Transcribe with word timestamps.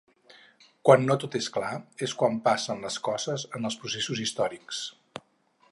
Quan 0.87 1.03
no 1.09 1.17
tot 1.23 1.37
és 1.39 1.49
clar, 1.57 1.73
és 2.07 2.15
quan 2.21 2.41
passen 2.49 2.81
les 2.87 2.99
coses 3.09 3.45
en 3.59 3.69
els 3.71 3.79
processos 3.83 4.23
històrics. 4.25 4.81